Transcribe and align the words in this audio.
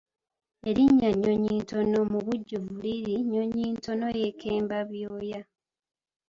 Erinnya 0.69 1.09
Nyonyintono 1.19 1.97
mubujjuvu 2.11 2.73
liri 2.83 3.15
Nyonyintono 3.31 4.05
yeekemba 4.19 4.77
byoya. 4.89 5.41